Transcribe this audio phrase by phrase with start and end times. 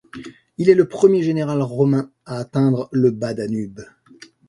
[0.57, 3.81] Il est le premier général romain à atteindre le bas-Danube.